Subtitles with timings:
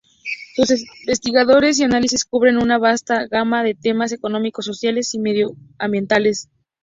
[0.55, 6.49] Sus investigaciones y análisis cubren una vasta gama de temas económicos, sociales y medioambientales.